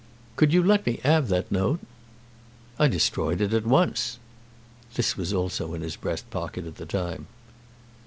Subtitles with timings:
[0.35, 1.79] "Could you let me 'ave that note?"
[2.79, 4.17] "I destroyed it at once."
[4.95, 7.27] This was also in his breast pocket at the time.